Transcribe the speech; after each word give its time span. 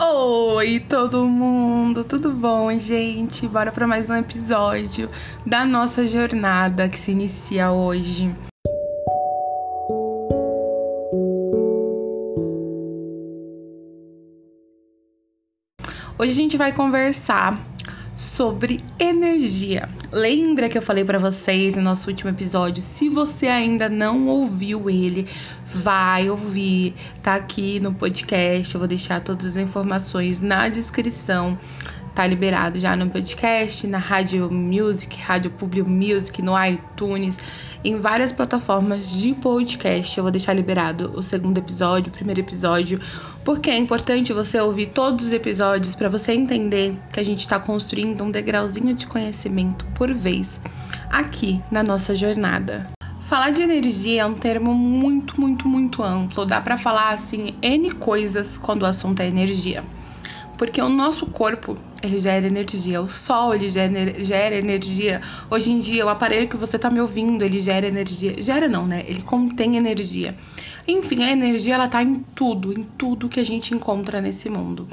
Oi, 0.00 0.78
todo 0.78 1.26
mundo, 1.26 2.04
tudo 2.04 2.30
bom, 2.30 2.72
gente? 2.78 3.48
Bora 3.48 3.72
para 3.72 3.84
mais 3.84 4.08
um 4.08 4.14
episódio 4.14 5.10
da 5.44 5.64
nossa 5.64 6.06
jornada 6.06 6.88
que 6.88 6.96
se 6.96 7.10
inicia 7.10 7.72
hoje. 7.72 8.32
Hoje 16.16 16.30
a 16.30 16.34
gente 16.34 16.56
vai 16.56 16.72
conversar 16.72 17.60
sobre 18.18 18.80
energia. 18.98 19.88
Lembra 20.10 20.68
que 20.68 20.76
eu 20.76 20.82
falei 20.82 21.04
para 21.04 21.20
vocês 21.20 21.76
no 21.76 21.82
nosso 21.82 22.10
último 22.10 22.30
episódio? 22.30 22.82
Se 22.82 23.08
você 23.08 23.46
ainda 23.46 23.88
não 23.88 24.26
ouviu 24.26 24.90
ele, 24.90 25.28
vai 25.66 26.28
ouvir. 26.28 26.94
Tá 27.22 27.36
aqui 27.36 27.78
no 27.78 27.94
podcast, 27.94 28.74
eu 28.74 28.80
vou 28.80 28.88
deixar 28.88 29.20
todas 29.20 29.46
as 29.46 29.56
informações 29.56 30.40
na 30.40 30.68
descrição. 30.68 31.56
Tá 32.12 32.26
liberado 32.26 32.80
já 32.80 32.96
no 32.96 33.08
podcast, 33.08 33.86
na 33.86 33.98
Rádio 33.98 34.50
Music, 34.50 35.16
Rádio 35.20 35.52
Public 35.52 35.88
Music, 35.88 36.42
no 36.42 36.52
iTunes, 36.60 37.38
em 37.84 38.00
várias 38.00 38.32
plataformas 38.32 39.08
de 39.08 39.32
podcast. 39.34 40.18
Eu 40.18 40.24
vou 40.24 40.32
deixar 40.32 40.54
liberado 40.54 41.12
o 41.14 41.22
segundo 41.22 41.58
episódio, 41.58 42.08
o 42.08 42.12
primeiro 42.12 42.40
episódio, 42.40 43.00
porque 43.48 43.70
é 43.70 43.78
importante 43.78 44.30
você 44.30 44.60
ouvir 44.60 44.88
todos 44.88 45.24
os 45.24 45.32
episódios 45.32 45.94
para 45.94 46.10
você 46.10 46.32
entender 46.32 46.94
que 47.10 47.18
a 47.18 47.22
gente 47.22 47.38
está 47.38 47.58
construindo 47.58 48.22
um 48.22 48.30
degrauzinho 48.30 48.92
de 48.92 49.06
conhecimento 49.06 49.86
por 49.94 50.12
vez 50.12 50.60
aqui 51.08 51.58
na 51.70 51.82
nossa 51.82 52.14
jornada. 52.14 52.90
Falar 53.22 53.48
de 53.48 53.62
energia 53.62 54.20
é 54.20 54.26
um 54.26 54.34
termo 54.34 54.74
muito, 54.74 55.40
muito, 55.40 55.66
muito 55.66 56.02
amplo. 56.02 56.44
Dá 56.44 56.60
para 56.60 56.76
falar 56.76 57.08
assim 57.14 57.54
N 57.62 57.90
coisas 57.92 58.58
quando 58.58 58.82
o 58.82 58.86
assunto 58.86 59.20
é 59.20 59.26
energia. 59.26 59.82
Porque 60.58 60.82
o 60.82 60.88
nosso 60.88 61.24
corpo, 61.24 61.78
ele 62.02 62.18
gera 62.18 62.46
energia. 62.46 63.00
O 63.00 63.08
sol, 63.08 63.54
ele 63.54 63.70
gera, 63.70 64.56
energia. 64.56 65.22
Hoje 65.48 65.70
em 65.70 65.78
dia, 65.78 66.04
o 66.04 66.08
aparelho 66.08 66.48
que 66.48 66.56
você 66.56 66.76
tá 66.78 66.90
me 66.90 67.00
ouvindo, 67.00 67.42
ele 67.44 67.60
gera 67.60 67.86
energia. 67.86 68.42
Gera 68.42 68.68
não, 68.68 68.84
né? 68.84 69.04
Ele 69.06 69.22
contém 69.22 69.76
energia. 69.76 70.36
Enfim, 70.88 71.22
a 71.22 71.30
energia 71.30 71.74
ela 71.74 71.86
tá 71.86 72.02
em 72.02 72.20
tudo, 72.34 72.72
em 72.72 72.82
tudo 72.82 73.28
que 73.28 73.38
a 73.38 73.44
gente 73.44 73.74
encontra 73.74 74.22
nesse 74.22 74.48
mundo. 74.48 74.88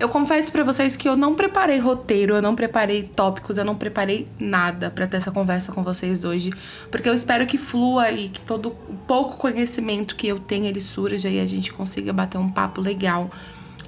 Eu 0.00 0.08
confesso 0.08 0.50
para 0.50 0.64
vocês 0.64 0.96
que 0.96 1.06
eu 1.06 1.14
não 1.16 1.34
preparei 1.34 1.78
roteiro, 1.78 2.34
eu 2.34 2.42
não 2.42 2.54
preparei 2.54 3.02
tópicos, 3.02 3.58
eu 3.58 3.64
não 3.64 3.74
preparei 3.74 4.26
nada 4.38 4.90
para 4.90 5.06
ter 5.06 5.18
essa 5.18 5.30
conversa 5.30 5.72
com 5.72 5.82
vocês 5.82 6.24
hoje, 6.24 6.50
porque 6.90 7.08
eu 7.08 7.14
espero 7.14 7.46
que 7.46 7.58
flua 7.58 8.10
e 8.10 8.30
que 8.30 8.40
todo 8.40 8.70
o 8.70 8.94
pouco 9.06 9.36
conhecimento 9.36 10.16
que 10.16 10.26
eu 10.26 10.38
tenho 10.38 10.66
ele 10.66 10.80
surja 10.80 11.28
e 11.28 11.38
a 11.38 11.46
gente 11.46 11.72
consiga 11.72 12.12
bater 12.12 12.38
um 12.38 12.50
papo 12.50 12.80
legal 12.80 13.30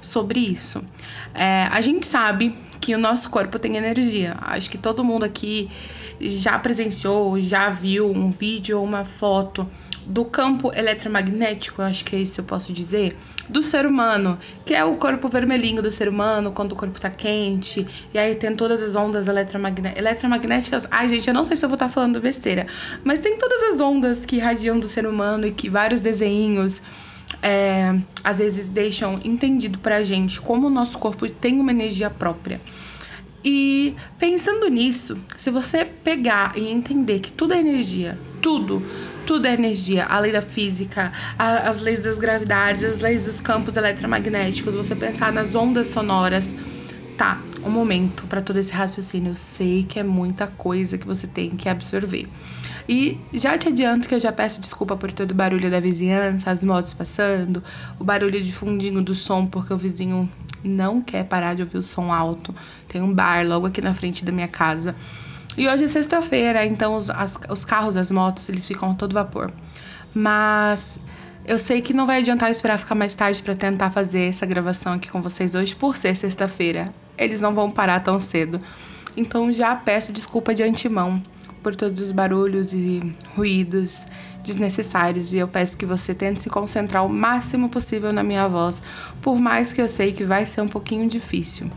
sobre 0.01 0.39
isso. 0.39 0.83
É, 1.33 1.67
a 1.71 1.81
gente 1.81 2.07
sabe 2.07 2.55
que 2.79 2.95
o 2.95 2.97
nosso 2.97 3.29
corpo 3.29 3.59
tem 3.59 3.75
energia. 3.75 4.35
Acho 4.41 4.69
que 4.69 4.77
todo 4.77 5.03
mundo 5.03 5.25
aqui 5.25 5.69
já 6.19 6.57
presenciou, 6.57 7.39
já 7.39 7.69
viu 7.69 8.11
um 8.11 8.31
vídeo 8.31 8.79
ou 8.79 8.83
uma 8.83 9.05
foto 9.05 9.67
do 10.05 10.25
campo 10.25 10.71
eletromagnético, 10.73 11.81
acho 11.81 12.03
que 12.05 12.15
é 12.15 12.19
isso 12.19 12.39
eu 12.39 12.45
posso 12.45 12.73
dizer, 12.73 13.17
do 13.47 13.61
ser 13.61 13.85
humano, 13.85 14.37
que 14.65 14.73
é 14.73 14.83
o 14.83 14.95
corpo 14.95 15.27
vermelhinho 15.27 15.81
do 15.81 15.91
ser 15.91 16.07
humano 16.07 16.51
quando 16.51 16.73
o 16.73 16.75
corpo 16.75 16.99
tá 16.99 17.09
quente, 17.09 17.87
e 18.13 18.17
aí 18.17 18.35
tem 18.35 18.55
todas 18.55 18.81
as 18.81 18.95
ondas 18.95 19.27
eletromagnéticas. 19.27 20.87
Ai, 20.89 21.09
gente, 21.09 21.27
eu 21.27 21.33
não 21.33 21.43
sei 21.43 21.55
se 21.55 21.65
eu 21.65 21.69
vou 21.69 21.75
estar 21.75 21.87
tá 21.87 21.91
falando 21.91 22.19
besteira, 22.19 22.67
mas 23.03 23.19
tem 23.19 23.37
todas 23.37 23.63
as 23.63 23.81
ondas 23.81 24.25
que 24.25 24.37
irradiam 24.37 24.79
do 24.79 24.87
ser 24.87 25.05
humano 25.05 25.45
e 25.45 25.51
que 25.51 25.69
vários 25.69 26.01
desenhos 26.01 26.81
é, 27.41 27.93
às 28.23 28.39
vezes 28.39 28.69
deixam 28.69 29.19
entendido 29.23 29.79
pra 29.79 30.01
gente 30.03 30.41
como 30.41 30.67
o 30.67 30.69
nosso 30.69 30.97
corpo 30.97 31.29
tem 31.29 31.59
uma 31.59 31.71
energia 31.71 32.09
própria. 32.09 32.59
E 33.43 33.95
pensando 34.17 34.67
nisso, 34.67 35.17
se 35.37 35.49
você 35.49 35.85
pegar 35.85 36.57
e 36.57 36.67
entender 36.67 37.19
que 37.19 37.31
tudo 37.31 37.53
é 37.53 37.59
energia, 37.59 38.17
tudo, 38.41 38.83
tudo 39.29 39.45
é 39.45 39.53
energia, 39.53 40.07
a 40.07 40.17
lei 40.17 40.31
da 40.31 40.41
física, 40.41 41.11
a, 41.37 41.69
as 41.69 41.79
leis 41.81 41.99
das 41.99 42.17
gravidades, 42.17 42.83
as 42.83 42.97
leis 42.97 43.25
dos 43.25 43.39
campos 43.39 43.77
eletromagnéticos, 43.77 44.73
você 44.73 44.95
pensar 44.95 45.31
nas 45.31 45.53
ondas 45.53 45.85
sonoras, 45.85 46.55
tá, 47.15 47.45
um 47.63 47.69
momento 47.69 48.25
para 48.25 48.41
todo 48.41 48.57
esse 48.57 48.73
raciocínio. 48.73 49.33
Eu 49.33 49.35
sei 49.35 49.83
que 49.83 49.99
é 49.99 50.03
muita 50.03 50.47
coisa 50.47 50.97
que 50.97 51.05
você 51.05 51.27
tem 51.27 51.51
que 51.51 51.69
absorver. 51.69 52.27
E 52.87 53.19
já 53.31 53.55
te 53.55 53.67
adianto 53.67 54.07
que 54.07 54.15
eu 54.15 54.19
já 54.19 54.31
peço 54.31 54.59
desculpa 54.61 54.97
por 54.97 55.11
todo 55.11 55.29
o 55.29 55.35
barulho 55.35 55.69
da 55.69 55.79
vizinhança, 55.79 56.49
as 56.49 56.63
motos 56.63 56.95
passando, 56.95 57.63
o 57.99 58.03
barulho 58.03 58.41
de 58.41 58.51
fundinho 58.51 59.03
do 59.03 59.13
som, 59.13 59.45
porque 59.45 59.71
o 59.71 59.77
vizinho 59.77 60.27
não 60.63 61.03
quer 61.03 61.23
parar 61.23 61.53
de 61.53 61.61
ouvir 61.61 61.77
o 61.77 61.83
som 61.83 62.11
alto. 62.11 62.51
Tem 62.87 62.99
um 62.99 63.13
bar 63.13 63.45
logo 63.45 63.67
aqui 63.67 63.79
na 63.79 63.93
frente 63.93 64.25
da 64.25 64.31
minha 64.31 64.47
casa. 64.47 64.95
E 65.59 65.67
hoje 65.67 65.83
é 65.83 65.87
sexta-feira, 65.89 66.65
então 66.65 66.95
os, 66.95 67.09
as, 67.09 67.37
os 67.49 67.65
carros, 67.65 67.97
as 67.97 68.13
motos, 68.13 68.47
eles 68.47 68.65
ficam 68.65 68.95
todo 68.95 69.11
vapor. 69.11 69.51
Mas 70.13 70.97
eu 71.45 71.59
sei 71.59 71.81
que 71.81 71.91
não 71.91 72.05
vai 72.05 72.19
adiantar 72.19 72.49
esperar 72.49 72.79
ficar 72.79 72.95
mais 72.95 73.13
tarde 73.13 73.43
para 73.43 73.53
tentar 73.53 73.89
fazer 73.89 74.29
essa 74.29 74.45
gravação 74.45 74.93
aqui 74.93 75.09
com 75.09 75.21
vocês 75.21 75.55
hoje, 75.55 75.75
por 75.75 75.97
ser 75.97 76.15
sexta-feira. 76.15 76.93
Eles 77.17 77.41
não 77.41 77.51
vão 77.51 77.69
parar 77.69 77.99
tão 77.99 78.21
cedo. 78.21 78.61
Então 79.17 79.51
já 79.51 79.75
peço 79.75 80.13
desculpa 80.13 80.55
de 80.55 80.63
antemão 80.63 81.21
por 81.61 81.75
todos 81.75 82.01
os 82.01 82.13
barulhos 82.13 82.71
e 82.71 83.13
ruídos 83.35 84.05
desnecessários 84.41 85.33
e 85.33 85.39
eu 85.39 85.47
peço 85.49 85.77
que 85.77 85.85
você 85.85 86.13
tente 86.13 86.41
se 86.41 86.49
concentrar 86.49 87.05
o 87.05 87.09
máximo 87.09 87.67
possível 87.67 88.13
na 88.13 88.23
minha 88.23 88.47
voz, 88.47 88.81
por 89.21 89.37
mais 89.37 89.73
que 89.73 89.81
eu 89.81 89.89
sei 89.89 90.13
que 90.13 90.23
vai 90.23 90.45
ser 90.45 90.61
um 90.61 90.69
pouquinho 90.69 91.09
difícil. 91.09 91.69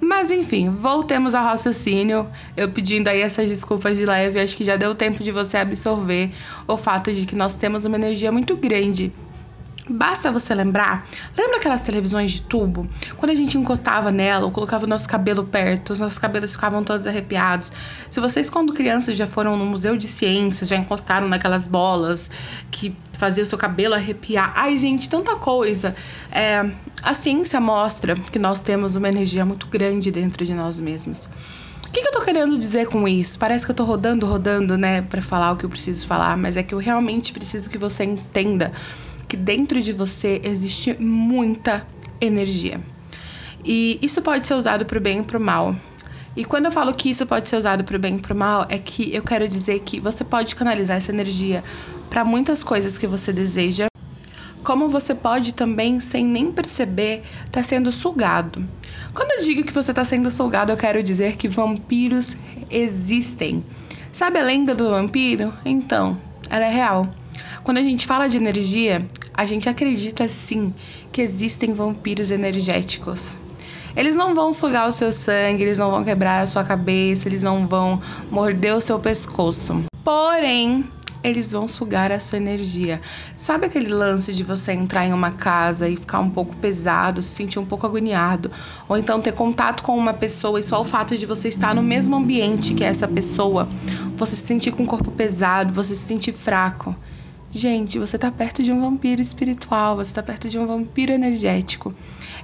Mas 0.00 0.30
enfim, 0.30 0.70
voltemos 0.70 1.34
ao 1.34 1.44
raciocínio. 1.44 2.30
Eu 2.56 2.70
pedindo 2.70 3.08
aí 3.08 3.20
essas 3.20 3.48
desculpas 3.48 3.96
de 3.96 4.04
leve, 4.06 4.40
acho 4.40 4.56
que 4.56 4.64
já 4.64 4.76
deu 4.76 4.94
tempo 4.94 5.22
de 5.22 5.30
você 5.32 5.56
absorver 5.56 6.32
o 6.66 6.76
fato 6.76 7.12
de 7.12 7.26
que 7.26 7.34
nós 7.34 7.54
temos 7.54 7.84
uma 7.84 7.96
energia 7.96 8.30
muito 8.30 8.56
grande 8.56 9.12
Basta 9.88 10.32
você 10.32 10.54
lembrar, 10.54 11.06
lembra 11.36 11.58
aquelas 11.58 11.82
televisões 11.82 12.32
de 12.32 12.40
tubo? 12.40 12.86
Quando 13.18 13.32
a 13.32 13.34
gente 13.34 13.58
encostava 13.58 14.10
nela 14.10 14.46
ou 14.46 14.50
colocava 14.50 14.86
o 14.86 14.88
nosso 14.88 15.06
cabelo 15.06 15.44
perto, 15.44 15.92
os 15.92 16.00
nossos 16.00 16.18
cabelos 16.18 16.52
ficavam 16.52 16.82
todos 16.82 17.06
arrepiados. 17.06 17.70
Se 18.08 18.18
vocês, 18.18 18.48
quando 18.48 18.72
crianças, 18.72 19.14
já 19.14 19.26
foram 19.26 19.58
no 19.58 19.66
Museu 19.66 19.94
de 19.94 20.06
Ciências, 20.06 20.70
já 20.70 20.76
encostaram 20.76 21.28
naquelas 21.28 21.66
bolas 21.66 22.30
que 22.70 22.96
fazia 23.12 23.42
o 23.42 23.46
seu 23.46 23.58
cabelo 23.58 23.92
arrepiar. 23.94 24.54
Ai, 24.56 24.78
gente, 24.78 25.06
tanta 25.06 25.36
coisa. 25.36 25.94
É, 26.32 26.64
a 27.02 27.12
ciência 27.12 27.60
mostra 27.60 28.14
que 28.14 28.38
nós 28.38 28.60
temos 28.60 28.96
uma 28.96 29.10
energia 29.10 29.44
muito 29.44 29.66
grande 29.66 30.10
dentro 30.10 30.46
de 30.46 30.54
nós 30.54 30.80
mesmos. 30.80 31.28
O 31.86 31.90
que, 31.92 32.00
que 32.00 32.08
eu 32.08 32.12
tô 32.12 32.22
querendo 32.22 32.58
dizer 32.58 32.88
com 32.88 33.06
isso? 33.06 33.38
Parece 33.38 33.66
que 33.66 33.70
eu 33.70 33.76
tô 33.76 33.84
rodando, 33.84 34.24
rodando, 34.24 34.78
né, 34.78 35.02
para 35.02 35.20
falar 35.20 35.52
o 35.52 35.56
que 35.56 35.64
eu 35.64 35.70
preciso 35.70 36.06
falar, 36.06 36.36
mas 36.38 36.56
é 36.56 36.62
que 36.62 36.74
eu 36.74 36.78
realmente 36.78 37.32
preciso 37.34 37.68
que 37.68 37.78
você 37.78 38.02
entenda 38.02 38.72
que 39.28 39.36
dentro 39.36 39.80
de 39.80 39.92
você 39.92 40.40
existe 40.44 40.94
muita 41.00 41.86
energia. 42.20 42.80
E 43.64 43.98
isso 44.02 44.20
pode 44.20 44.46
ser 44.46 44.54
usado 44.54 44.84
para 44.84 44.98
o 44.98 45.00
bem 45.00 45.20
e 45.20 45.22
para 45.22 45.38
o 45.38 45.40
mal. 45.40 45.74
E 46.36 46.44
quando 46.44 46.66
eu 46.66 46.72
falo 46.72 46.92
que 46.94 47.10
isso 47.10 47.24
pode 47.24 47.48
ser 47.48 47.56
usado 47.56 47.84
para 47.84 47.96
o 47.96 47.98
bem 47.98 48.16
e 48.16 48.20
para 48.20 48.34
o 48.34 48.36
mal, 48.36 48.66
é 48.68 48.78
que 48.78 49.14
eu 49.14 49.22
quero 49.22 49.48
dizer 49.48 49.80
que 49.80 50.00
você 50.00 50.24
pode 50.24 50.54
canalizar 50.54 50.96
essa 50.96 51.12
energia 51.12 51.62
para 52.10 52.24
muitas 52.24 52.62
coisas 52.62 52.98
que 52.98 53.06
você 53.06 53.32
deseja, 53.32 53.86
como 54.64 54.88
você 54.88 55.14
pode 55.14 55.52
também, 55.52 56.00
sem 56.00 56.24
nem 56.24 56.50
perceber, 56.50 57.22
estar 57.44 57.60
tá 57.60 57.62
sendo 57.62 57.92
sugado. 57.92 58.66
Quando 59.12 59.32
eu 59.32 59.46
digo 59.46 59.62
que 59.62 59.72
você 59.72 59.92
está 59.92 60.04
sendo 60.04 60.30
sugado, 60.30 60.72
eu 60.72 60.76
quero 60.76 61.02
dizer 61.02 61.36
que 61.36 61.46
vampiros 61.46 62.36
existem. 62.70 63.64
Sabe 64.12 64.38
a 64.38 64.42
lenda 64.42 64.74
do 64.74 64.90
vampiro? 64.90 65.52
Então, 65.64 66.18
ela 66.48 66.64
é 66.64 66.70
real. 66.70 67.06
Quando 67.64 67.78
a 67.78 67.82
gente 67.82 68.06
fala 68.06 68.28
de 68.28 68.36
energia, 68.36 69.06
a 69.32 69.46
gente 69.46 69.70
acredita 69.70 70.28
sim 70.28 70.74
que 71.10 71.22
existem 71.22 71.72
vampiros 71.72 72.30
energéticos. 72.30 73.38
Eles 73.96 74.14
não 74.14 74.34
vão 74.34 74.52
sugar 74.52 74.86
o 74.86 74.92
seu 74.92 75.10
sangue, 75.10 75.62
eles 75.62 75.78
não 75.78 75.90
vão 75.90 76.04
quebrar 76.04 76.42
a 76.42 76.46
sua 76.46 76.62
cabeça, 76.62 77.26
eles 77.26 77.42
não 77.42 77.66
vão 77.66 78.02
morder 78.30 78.74
o 78.74 78.82
seu 78.82 78.98
pescoço. 78.98 79.82
Porém, 80.04 80.84
eles 81.22 81.52
vão 81.52 81.66
sugar 81.66 82.12
a 82.12 82.20
sua 82.20 82.36
energia. 82.36 83.00
Sabe 83.34 83.64
aquele 83.64 83.88
lance 83.88 84.30
de 84.30 84.44
você 84.44 84.72
entrar 84.72 85.06
em 85.06 85.14
uma 85.14 85.32
casa 85.32 85.88
e 85.88 85.96
ficar 85.96 86.20
um 86.20 86.28
pouco 86.28 86.54
pesado, 86.56 87.22
se 87.22 87.30
sentir 87.30 87.58
um 87.58 87.64
pouco 87.64 87.86
agoniado, 87.86 88.52
ou 88.86 88.94
então 88.94 89.22
ter 89.22 89.32
contato 89.32 89.82
com 89.82 89.96
uma 89.96 90.12
pessoa 90.12 90.60
e 90.60 90.62
só 90.62 90.82
o 90.82 90.84
fato 90.84 91.16
de 91.16 91.24
você 91.24 91.48
estar 91.48 91.74
no 91.74 91.82
mesmo 91.82 92.14
ambiente 92.14 92.74
que 92.74 92.84
essa 92.84 93.08
pessoa, 93.08 93.66
você 94.18 94.36
se 94.36 94.46
sentir 94.46 94.72
com 94.72 94.82
o 94.82 94.86
corpo 94.86 95.10
pesado, 95.10 95.72
você 95.72 95.96
se 95.96 96.02
sentir 96.02 96.32
fraco. 96.32 96.94
Gente, 97.56 98.00
você 98.00 98.18
tá 98.18 98.32
perto 98.32 98.64
de 98.64 98.72
um 98.72 98.80
vampiro 98.80 99.22
espiritual, 99.22 99.94
você 99.94 100.12
tá 100.12 100.20
perto 100.24 100.48
de 100.48 100.58
um 100.58 100.66
vampiro 100.66 101.12
energético. 101.12 101.94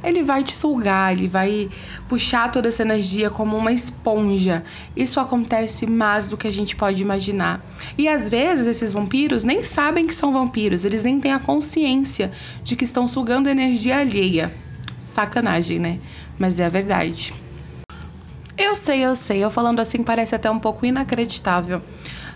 Ele 0.04 0.22
vai 0.22 0.44
te 0.44 0.52
sugar, 0.52 1.12
ele 1.12 1.26
vai 1.26 1.68
puxar 2.06 2.48
toda 2.52 2.68
essa 2.68 2.82
energia 2.82 3.28
como 3.28 3.56
uma 3.56 3.72
esponja. 3.72 4.62
Isso 4.94 5.18
acontece 5.18 5.84
mais 5.84 6.28
do 6.28 6.36
que 6.36 6.46
a 6.46 6.52
gente 6.52 6.76
pode 6.76 7.02
imaginar. 7.02 7.60
E 7.98 8.06
às 8.06 8.28
vezes 8.28 8.68
esses 8.68 8.92
vampiros 8.92 9.42
nem 9.42 9.64
sabem 9.64 10.06
que 10.06 10.14
são 10.14 10.32
vampiros, 10.32 10.84
eles 10.84 11.02
nem 11.02 11.18
têm 11.18 11.32
a 11.32 11.40
consciência 11.40 12.30
de 12.62 12.76
que 12.76 12.84
estão 12.84 13.08
sugando 13.08 13.48
energia 13.48 13.98
alheia. 13.98 14.54
sacanagem, 15.00 15.80
né? 15.80 15.98
Mas 16.38 16.60
é 16.60 16.66
a 16.66 16.68
verdade. 16.68 17.34
Eu 18.56 18.74
sei, 18.74 19.00
eu 19.00 19.16
sei. 19.16 19.42
Eu 19.42 19.50
falando 19.50 19.80
assim 19.80 20.04
parece 20.04 20.34
até 20.34 20.50
um 20.50 20.58
pouco 20.58 20.86
inacreditável. 20.86 21.82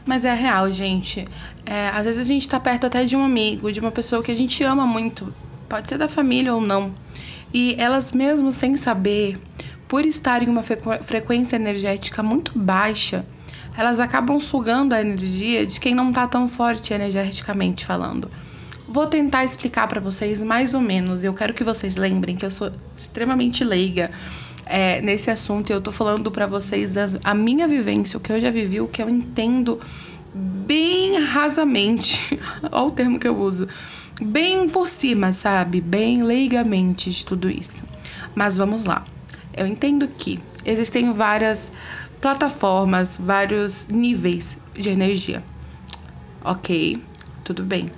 Mas 0.07 0.25
é 0.25 0.35
real, 0.35 0.71
gente. 0.71 1.27
É, 1.65 1.89
às 1.89 2.05
vezes 2.05 2.21
a 2.21 2.25
gente 2.25 2.49
tá 2.49 2.61
perto 2.61 2.87
até 2.87 3.05
de 3.05 3.17
um 3.17 3.25
amigo, 3.25 3.73
de 3.73 3.81
uma 3.81 3.91
pessoa 3.91 4.23
que 4.23 4.31
a 4.31 4.37
gente 4.37 4.63
ama 4.63 4.87
muito. 4.87 5.33
Pode 5.69 5.89
ser 5.89 5.99
da 5.99 6.09
família 6.09 6.55
ou 6.55 6.61
não. 6.61 6.95
E 7.53 7.75
elas 7.79 8.13
mesmo 8.13 8.53
sem 8.53 8.77
saber, 8.77 9.39
por 9.89 10.05
estarem 10.05 10.49
em 10.49 10.51
uma 10.51 10.63
frequência 10.63 11.57
energética 11.57 12.23
muito 12.23 12.59
baixa, 12.59 13.25
elas 13.77 13.99
acabam 13.99 14.39
sugando 14.39 14.93
a 14.93 15.01
energia 15.01 15.65
de 15.65 15.81
quem 15.81 15.95
não 15.95 16.13
tá 16.13 16.27
tão 16.29 16.49
forte 16.49 16.93
energeticamente 16.93 17.85
falando. 17.85 18.31
Vou 18.87 19.07
tentar 19.07 19.45
explicar 19.45 19.89
para 19.89 20.01
vocês 20.01 20.41
mais 20.43 20.75
ou 20.75 20.81
menos. 20.81 21.25
Eu 21.25 21.33
quero 21.33 21.55
que 21.55 21.65
vocês 21.65 21.97
lembrem 21.97 22.37
que 22.37 22.45
eu 22.45 22.51
sou 22.51 22.71
extremamente 22.97 23.65
leiga 23.65 24.11
é, 24.67 25.01
nesse 25.01 25.31
assunto 25.31 25.71
eu 25.73 25.81
tô 25.81 25.93
falando 25.93 26.31
para 26.31 26.47
vocês 26.47 26.97
a, 26.97 27.07
a 27.23 27.35
minha 27.35 27.69
vivência, 27.69 28.17
o 28.17 28.21
que 28.21 28.33
eu 28.33 28.41
já 28.41 28.51
vivi, 28.51 28.81
o 28.81 28.89
que 28.89 29.03
eu 29.03 29.09
entendo 29.09 29.81
bem 30.35 31.21
rasamente. 31.21 32.39
Olha 32.73 32.85
o 32.85 32.91
termo 32.91 33.19
que 33.19 33.29
eu 33.29 33.39
uso. 33.39 33.69
Bem 34.21 34.69
por 34.69 34.87
cima, 34.87 35.33
sabe? 35.33 35.81
Bem 35.81 36.23
leigamente 36.23 37.11
de 37.11 37.25
tudo 37.25 37.51
isso. 37.51 37.85
Mas 38.35 38.57
vamos 38.57 38.87
lá. 38.87 39.05
Eu 39.57 39.67
entendo 39.67 40.09
que 40.09 40.39
existem 40.65 41.13
várias 41.13 41.71
plataformas, 42.21 43.17
vários 43.19 43.87
níveis 43.89 44.57
de 44.75 44.91
energia. 44.91 45.43
Ok, 46.45 47.03
tudo 47.43 47.63
bem. 47.63 47.91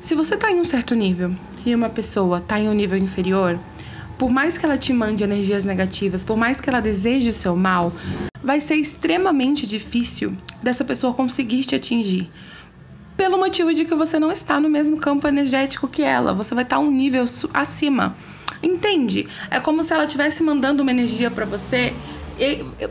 Se 0.00 0.14
você 0.14 0.34
está 0.34 0.50
em 0.50 0.60
um 0.60 0.64
certo 0.64 0.94
nível 0.94 1.34
e 1.64 1.74
uma 1.74 1.88
pessoa 1.88 2.38
está 2.38 2.58
em 2.58 2.68
um 2.68 2.72
nível 2.72 2.98
inferior, 2.98 3.58
por 4.18 4.30
mais 4.30 4.58
que 4.58 4.66
ela 4.66 4.76
te 4.76 4.92
mande 4.92 5.22
energias 5.22 5.64
negativas, 5.64 6.24
por 6.24 6.36
mais 6.36 6.60
que 6.60 6.68
ela 6.68 6.80
deseje 6.80 7.30
o 7.30 7.34
seu 7.34 7.54
mal, 7.54 7.92
vai 8.42 8.60
ser 8.60 8.74
extremamente 8.74 9.66
difícil 9.66 10.36
dessa 10.62 10.84
pessoa 10.84 11.14
conseguir 11.14 11.64
te 11.64 11.76
atingir. 11.76 12.28
Pelo 13.16 13.38
motivo 13.38 13.72
de 13.72 13.84
que 13.84 13.94
você 13.94 14.18
não 14.18 14.30
está 14.30 14.60
no 14.60 14.68
mesmo 14.68 14.96
campo 14.96 15.26
energético 15.26 15.88
que 15.88 16.02
ela, 16.02 16.34
você 16.34 16.54
vai 16.54 16.64
estar 16.64 16.78
um 16.78 16.90
nível 16.90 17.24
acima. 17.54 18.16
Entende? 18.62 19.28
É 19.50 19.60
como 19.60 19.84
se 19.84 19.92
ela 19.92 20.04
estivesse 20.04 20.42
mandando 20.42 20.82
uma 20.82 20.90
energia 20.90 21.30
para 21.30 21.44
você 21.44 21.94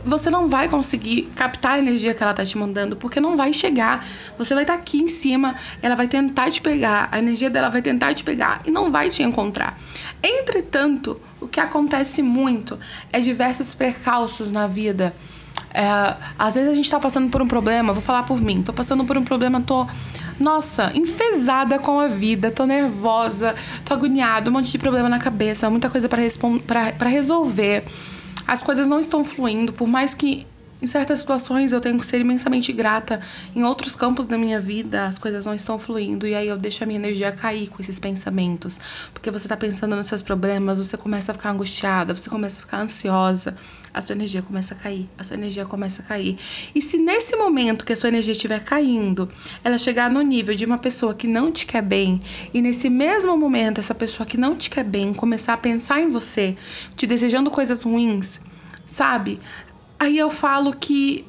você 0.04 0.30
não 0.30 0.48
vai 0.48 0.68
conseguir 0.68 1.30
captar 1.34 1.72
a 1.72 1.78
energia 1.78 2.14
que 2.14 2.22
ela 2.22 2.34
tá 2.34 2.44
te 2.44 2.56
mandando, 2.56 2.96
porque 2.96 3.20
não 3.20 3.36
vai 3.36 3.52
chegar. 3.52 4.06
Você 4.36 4.54
vai 4.54 4.64
estar 4.64 4.74
tá 4.74 4.80
aqui 4.80 4.98
em 4.98 5.08
cima, 5.08 5.56
ela 5.80 5.94
vai 5.94 6.06
tentar 6.06 6.50
te 6.50 6.60
pegar, 6.60 7.08
a 7.10 7.18
energia 7.18 7.48
dela 7.48 7.68
vai 7.68 7.82
tentar 7.82 8.14
te 8.14 8.22
pegar 8.22 8.60
e 8.64 8.70
não 8.70 8.90
vai 8.90 9.10
te 9.10 9.22
encontrar. 9.22 9.78
Entretanto, 10.22 11.20
o 11.40 11.48
que 11.48 11.60
acontece 11.60 12.22
muito 12.22 12.78
é 13.12 13.20
diversos 13.20 13.74
percalços 13.74 14.50
na 14.50 14.66
vida. 14.66 15.14
É, 15.72 16.16
às 16.38 16.54
vezes 16.54 16.70
a 16.70 16.74
gente 16.74 16.90
tá 16.90 16.98
passando 16.98 17.30
por 17.30 17.42
um 17.42 17.46
problema, 17.46 17.92
vou 17.92 18.02
falar 18.02 18.22
por 18.22 18.40
mim, 18.40 18.62
tô 18.62 18.72
passando 18.72 19.04
por 19.04 19.18
um 19.18 19.24
problema, 19.24 19.60
tô, 19.60 19.86
nossa, 20.38 20.92
enfesada 20.94 21.78
com 21.78 22.00
a 22.00 22.06
vida, 22.06 22.50
tô 22.50 22.64
nervosa, 22.64 23.54
tô 23.84 23.92
agoniada, 23.92 24.48
um 24.48 24.52
monte 24.52 24.70
de 24.70 24.78
problema 24.78 25.08
na 25.08 25.18
cabeça, 25.18 25.68
muita 25.68 25.90
coisa 25.90 26.08
para 26.08 27.08
resolver 27.08 27.84
as 28.48 28.62
coisas 28.62 28.88
não 28.88 28.98
estão 28.98 29.22
fluindo, 29.22 29.74
por 29.74 29.86
mais 29.86 30.14
que 30.14 30.46
em 30.80 30.86
certas 30.86 31.18
situações 31.18 31.72
eu 31.72 31.80
tenho 31.80 31.98
que 31.98 32.06
ser 32.06 32.20
imensamente 32.20 32.72
grata, 32.72 33.20
em 33.54 33.64
outros 33.64 33.94
campos 33.94 34.26
da 34.26 34.38
minha 34.38 34.60
vida 34.60 35.06
as 35.06 35.18
coisas 35.18 35.44
não 35.44 35.54
estão 35.54 35.78
fluindo 35.78 36.26
e 36.26 36.34
aí 36.34 36.48
eu 36.48 36.56
deixo 36.56 36.84
a 36.84 36.86
minha 36.86 36.98
energia 36.98 37.32
cair 37.32 37.68
com 37.68 37.80
esses 37.80 37.98
pensamentos. 37.98 38.78
Porque 39.12 39.30
você 39.30 39.48
tá 39.48 39.56
pensando 39.56 39.96
nos 39.96 40.06
seus 40.06 40.22
problemas, 40.22 40.78
você 40.78 40.96
começa 40.96 41.32
a 41.32 41.34
ficar 41.34 41.50
angustiada, 41.50 42.14
você 42.14 42.30
começa 42.30 42.60
a 42.60 42.62
ficar 42.62 42.80
ansiosa, 42.80 43.56
a 43.92 44.00
sua 44.00 44.14
energia 44.14 44.42
começa 44.42 44.74
a 44.74 44.76
cair, 44.76 45.08
a 45.18 45.24
sua 45.24 45.34
energia 45.34 45.64
começa 45.64 46.02
a 46.02 46.04
cair. 46.04 46.38
E 46.74 46.80
se 46.80 46.96
nesse 46.96 47.34
momento 47.36 47.84
que 47.84 47.92
a 47.92 47.96
sua 47.96 48.08
energia 48.08 48.32
estiver 48.32 48.62
caindo, 48.62 49.28
ela 49.64 49.78
chegar 49.78 50.10
no 50.10 50.22
nível 50.22 50.54
de 50.54 50.64
uma 50.64 50.78
pessoa 50.78 51.14
que 51.14 51.26
não 51.26 51.50
te 51.50 51.66
quer 51.66 51.82
bem, 51.82 52.20
e 52.54 52.62
nesse 52.62 52.88
mesmo 52.88 53.36
momento 53.36 53.80
essa 53.80 53.94
pessoa 53.94 54.26
que 54.26 54.36
não 54.36 54.56
te 54.56 54.70
quer 54.70 54.84
bem 54.84 55.12
começar 55.12 55.54
a 55.54 55.56
pensar 55.56 56.00
em 56.00 56.08
você, 56.08 56.56
te 56.96 57.06
desejando 57.06 57.50
coisas 57.50 57.82
ruins, 57.82 58.40
sabe? 58.86 59.38
Aí 60.00 60.16
eu 60.16 60.30
falo 60.30 60.74
que 60.74 61.26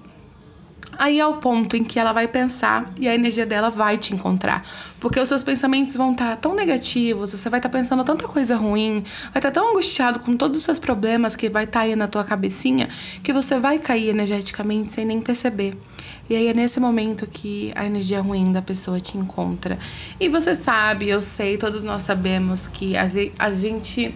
aí 0.99 1.19
é 1.19 1.25
o 1.25 1.37
ponto 1.37 1.77
em 1.77 1.83
que 1.83 1.97
ela 1.97 2.11
vai 2.11 2.27
pensar 2.27 2.91
e 2.99 3.07
a 3.07 3.15
energia 3.15 3.45
dela 3.45 3.69
vai 3.69 3.97
te 3.97 4.13
encontrar. 4.13 4.67
Porque 4.99 5.19
os 5.19 5.29
seus 5.29 5.43
pensamentos 5.43 5.95
vão 5.95 6.11
estar 6.11 6.35
tão 6.35 6.53
negativos, 6.53 7.31
você 7.31 7.49
vai 7.49 7.59
estar 7.59 7.69
pensando 7.69 8.03
tanta 8.03 8.27
coisa 8.27 8.55
ruim, 8.57 9.03
vai 9.31 9.39
estar 9.39 9.49
tão 9.49 9.71
angustiado 9.71 10.19
com 10.19 10.35
todos 10.35 10.57
os 10.57 10.63
seus 10.63 10.77
problemas 10.77 11.35
que 11.35 11.49
vai 11.49 11.63
estar 11.63 11.81
aí 11.81 11.95
na 11.95 12.07
tua 12.07 12.23
cabecinha, 12.23 12.89
que 13.23 13.31
você 13.31 13.57
vai 13.57 13.79
cair 13.79 14.09
energeticamente 14.09 14.91
sem 14.91 15.05
nem 15.05 15.21
perceber. 15.21 15.75
E 16.29 16.35
aí 16.35 16.47
é 16.47 16.53
nesse 16.53 16.79
momento 16.79 17.25
que 17.25 17.71
a 17.75 17.85
energia 17.85 18.21
ruim 18.21 18.51
da 18.51 18.61
pessoa 18.61 18.99
te 18.99 19.17
encontra. 19.17 19.79
E 20.19 20.29
você 20.29 20.53
sabe, 20.53 21.09
eu 21.09 21.21
sei, 21.21 21.57
todos 21.57 21.83
nós 21.83 22.03
sabemos 22.03 22.67
que 22.67 22.93
a 22.95 23.49
gente 23.49 24.13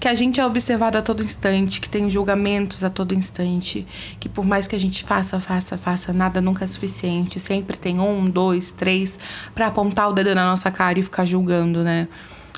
que 0.00 0.08
a 0.08 0.14
gente 0.14 0.40
é 0.40 0.46
observado 0.46 0.96
a 0.96 1.02
todo 1.02 1.22
instante, 1.22 1.78
que 1.78 1.88
tem 1.88 2.08
julgamentos 2.08 2.82
a 2.82 2.88
todo 2.88 3.14
instante, 3.14 3.86
que 4.18 4.30
por 4.30 4.46
mais 4.46 4.66
que 4.66 4.74
a 4.74 4.80
gente 4.80 5.04
faça, 5.04 5.38
faça, 5.38 5.76
faça, 5.76 6.10
nada 6.10 6.40
nunca 6.40 6.64
é 6.64 6.66
suficiente. 6.66 7.38
Sempre 7.38 7.76
tem 7.76 8.00
um, 8.00 8.30
dois, 8.30 8.70
três 8.70 9.18
para 9.54 9.66
apontar 9.66 10.08
o 10.08 10.12
dedo 10.12 10.34
na 10.34 10.46
nossa 10.46 10.70
cara 10.70 10.98
e 10.98 11.02
ficar 11.02 11.26
julgando, 11.26 11.84
né? 11.84 12.08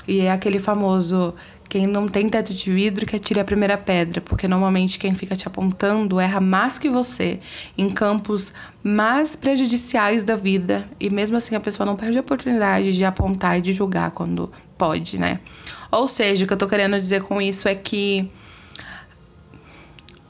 E 0.07 0.21
é 0.21 0.31
aquele 0.31 0.57
famoso 0.57 1.33
quem 1.73 1.87
não 1.87 2.07
tem 2.07 2.29
teto 2.29 2.53
de 2.53 2.71
vidro 2.71 3.03
que 3.03 3.15
atire 3.15 3.39
a 3.39 3.43
primeira 3.43 3.75
pedra, 3.75 4.21
porque 4.21 4.47
normalmente 4.47 4.99
quem 4.99 5.15
fica 5.15 5.35
te 5.35 5.47
apontando 5.47 6.19
erra 6.19 6.39
mais 6.39 6.77
que 6.77 6.87
você 6.87 7.39
em 7.75 7.89
campos 7.89 8.53
mais 8.83 9.35
prejudiciais 9.35 10.23
da 10.23 10.35
vida, 10.35 10.87
e 10.99 11.09
mesmo 11.09 11.35
assim 11.35 11.55
a 11.55 11.59
pessoa 11.59 11.83
não 11.83 11.95
perde 11.95 12.19
a 12.19 12.21
oportunidade 12.21 12.95
de 12.95 13.03
apontar 13.03 13.57
e 13.57 13.61
de 13.63 13.73
julgar 13.73 14.11
quando 14.11 14.51
pode, 14.77 15.17
né? 15.17 15.39
Ou 15.91 16.07
seja, 16.07 16.45
o 16.45 16.47
que 16.47 16.53
eu 16.53 16.57
tô 16.57 16.67
querendo 16.67 16.95
dizer 16.95 17.23
com 17.23 17.41
isso 17.41 17.67
é 17.67 17.73
que 17.73 18.29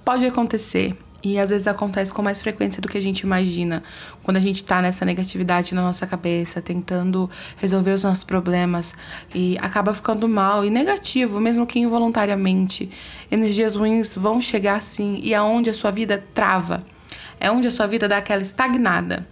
pode 0.06 0.26
acontecer. 0.26 0.98
E 1.24 1.40
às 1.40 1.52
vezes 1.52 1.68
acontece 1.68 2.12
com 2.12 2.22
mais 2.22 2.42
frequência 2.42 2.82
do 2.82 2.90
que 2.90 2.98
a 2.98 3.02
gente 3.02 3.22
imagina. 3.22 3.82
Quando 4.22 4.36
a 4.36 4.42
gente 4.42 4.62
tá 4.62 4.82
nessa 4.82 5.06
negatividade 5.06 5.74
na 5.74 5.82
nossa 5.82 6.06
cabeça, 6.06 6.62
tentando 6.62 7.30
resolver 7.56 7.92
os 7.92 8.04
nossos 8.04 8.26
problemas 8.26 8.94
e 9.34 9.58
acaba 9.62 9.94
ficando 9.94 10.28
mal 10.28 10.66
e 10.66 10.70
negativo, 10.70 11.40
mesmo 11.40 11.66
que 11.66 11.80
involuntariamente. 11.80 12.92
Energias 13.32 13.74
ruins 13.74 14.14
vão 14.16 14.42
chegar 14.42 14.82
sim 14.82 15.22
e 15.24 15.34
aonde 15.34 15.70
a 15.70 15.74
sua 15.74 15.92
vida 15.92 16.22
trava. 16.34 16.84
É 17.40 17.50
onde 17.50 17.70
a 17.70 17.72
sua 17.72 17.88
vida 17.88 18.06
dá 18.06 18.18
aquela 18.18 18.42
estagnada. 18.42 19.26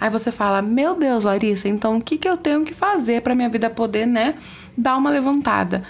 Aí 0.00 0.10
você 0.10 0.32
fala: 0.32 0.60
Meu 0.60 0.94
Deus, 0.96 1.22
Larissa, 1.22 1.68
então 1.68 1.98
o 1.98 2.02
que, 2.02 2.18
que 2.18 2.28
eu 2.28 2.36
tenho 2.36 2.64
que 2.64 2.74
fazer 2.74 3.22
para 3.22 3.34
minha 3.34 3.48
vida 3.48 3.70
poder, 3.70 4.06
né, 4.06 4.34
dar 4.76 4.96
uma 4.96 5.10
levantada? 5.10 5.84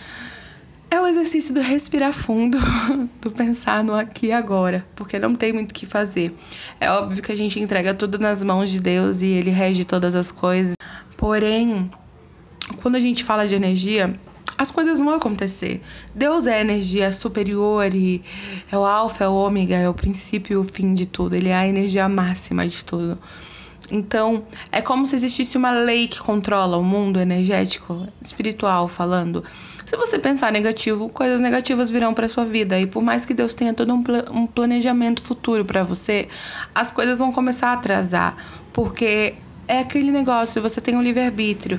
É 0.89 1.01
o 1.01 1.07
exercício 1.07 1.53
do 1.53 1.61
respirar 1.61 2.13
fundo, 2.13 2.59
do 3.21 3.31
pensar 3.31 3.83
no 3.83 3.95
aqui 3.95 4.27
e 4.27 4.33
agora, 4.33 4.87
porque 4.95 5.19
não 5.19 5.35
tem 5.35 5.53
muito 5.53 5.73
o 5.73 5.75
que 5.75 5.85
fazer. 5.85 6.33
É 6.81 6.89
óbvio 6.91 7.23
que 7.23 7.33
a 7.33 7.37
gente 7.37 7.59
entrega 7.59 7.93
tudo 7.93 8.19
nas 8.19 8.43
mãos 8.43 8.71
de 8.71 8.79
Deus 8.79 9.21
e 9.21 9.27
Ele 9.27 9.51
rege 9.51 9.85
todas 9.85 10.15
as 10.15 10.31
coisas. 10.31 10.75
Porém, 11.17 11.91
quando 12.83 12.95
a 12.95 13.01
gente 13.01 13.25
fala 13.25 13.49
de 13.49 13.55
energia, 13.57 14.15
as 14.57 14.71
coisas 14.71 15.01
vão 15.01 15.11
acontecer. 15.11 15.83
Deus 16.15 16.47
é 16.47 16.61
energia 16.61 17.11
superior 17.11 17.93
e 17.93 18.23
é 18.71 18.79
o 18.79 18.85
alfa, 18.85 19.25
é 19.25 19.29
o 19.29 19.35
ômega, 19.35 19.75
é 19.77 19.89
o 19.89 19.95
princípio 19.95 20.55
e 20.55 20.57
o 20.57 20.65
fim 20.65 20.95
de 20.95 21.07
tudo. 21.07 21.35
Ele 21.35 21.49
é 21.49 21.55
a 21.55 21.67
energia 21.67 22.09
máxima 22.09 22.67
de 22.67 22.85
tudo. 22.85 23.19
Então, 23.91 24.45
é 24.73 24.81
como 24.81 25.07
se 25.07 25.15
existisse 25.15 25.57
uma 25.57 25.71
lei 25.71 26.09
que 26.09 26.19
controla 26.19 26.77
o 26.77 26.83
mundo 26.83 27.21
energético, 27.21 28.07
espiritual 28.23 28.89
falando. 28.89 29.45
Se 29.87 29.97
você 29.97 30.19
pensar 30.19 30.51
negativo, 30.51 31.09
coisas 31.09 31.41
negativas 31.41 31.89
virão 31.89 32.13
para 32.13 32.27
sua 32.27 32.45
vida 32.45 32.79
e 32.79 32.87
por 32.87 33.05
mais 33.05 33.25
que 33.25 33.33
Deus 33.33 33.55
tenha 33.55 33.73
todo 33.73 33.95
um, 33.95 34.03
pl 34.03 34.25
um 34.33 34.45
planejamento 34.45 35.23
futuro 35.23 35.65
para 35.65 35.85
você, 35.85 36.29
as 36.75 36.91
coisas 36.91 37.21
vão 37.21 37.31
começar 37.31 37.69
a 37.69 37.75
atrasar, 37.75 38.37
porque 38.73 39.37
é 39.69 39.79
aquele 39.79 40.11
negócio, 40.11 40.61
você 40.61 40.81
tem 40.81 40.97
um 40.97 41.03
livre-arbítrio. 41.03 41.79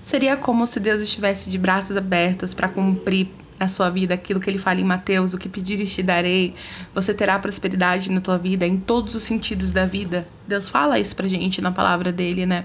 Seria 0.00 0.36
como 0.36 0.64
se 0.64 0.78
Deus 0.78 1.00
estivesse 1.00 1.50
de 1.50 1.58
braços 1.58 1.96
abertos 1.96 2.54
para 2.54 2.68
cumprir 2.68 3.30
na 3.58 3.66
sua 3.66 3.90
vida 3.90 4.14
aquilo 4.14 4.38
que 4.38 4.48
ele 4.48 4.58
fala 4.58 4.80
em 4.80 4.84
Mateus, 4.84 5.34
o 5.34 5.38
que 5.38 5.48
pedires 5.48 5.92
te 5.92 6.04
darei, 6.04 6.54
você 6.94 7.12
terá 7.12 7.36
prosperidade 7.38 8.12
na 8.12 8.20
tua 8.20 8.38
vida, 8.38 8.64
em 8.64 8.76
todos 8.76 9.16
os 9.16 9.24
sentidos 9.24 9.72
da 9.72 9.86
vida. 9.86 10.24
Deus 10.46 10.68
fala 10.68 11.00
isso 11.00 11.16
pra 11.16 11.26
gente 11.26 11.60
na 11.60 11.72
palavra 11.72 12.12
dele, 12.12 12.46
né? 12.46 12.64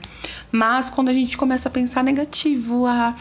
Mas 0.51 0.92
quando 0.92 1.10
a 1.10 1.13
gente 1.13 1.36
começa 1.36 1.70
a 1.70 1.72
pensar 1.72 2.04
negativo, 2.04 2.86
a 2.86 3.16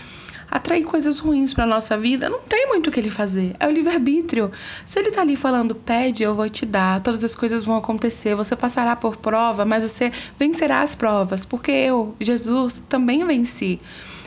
atrair 0.51 0.85
coisas 0.85 1.19
ruins 1.19 1.55
para 1.55 1.65
nossa 1.65 1.97
vida, 1.97 2.29
não 2.29 2.41
tem 2.41 2.67
muito 2.67 2.89
o 2.89 2.91
que 2.91 2.99
ele 2.99 3.11
fazer. 3.11 3.55
É 3.61 3.67
o 3.67 3.71
livre-arbítrio. 3.71 4.51
Se 4.85 4.99
ele 4.99 5.11
tá 5.11 5.21
ali 5.21 5.37
falando, 5.37 5.75
pede, 5.75 6.23
eu 6.23 6.35
vou 6.35 6.49
te 6.49 6.67
dar, 6.67 7.01
todas 7.01 7.23
as 7.23 7.37
coisas 7.37 7.65
vão 7.65 7.77
acontecer, 7.77 8.35
você 8.35 8.57
passará 8.57 8.97
por 8.97 9.17
prova, 9.17 9.65
mas 9.65 9.85
você 9.85 10.11
vencerá 10.39 10.83
as 10.83 10.97
provas, 10.97 11.45
porque 11.45 11.71
eu, 11.71 12.15
Jesus, 12.21 12.83
também 12.89 13.25
venci. 13.25 13.81